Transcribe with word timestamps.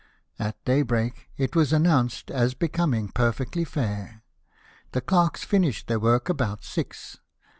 At 0.39 0.57
daybreak 0.65 1.29
it 1.37 1.55
was 1.55 1.71
announced 1.71 2.31
as 2.31 2.55
becoming 2.55 3.09
perfectly 3.09 3.63
fair. 3.63 4.23
The 4.93 5.01
clerks 5.01 5.43
finished 5.43 5.85
their 5.85 5.99
work 5.99 6.27
about 6.27 6.63
six. 6.63 7.19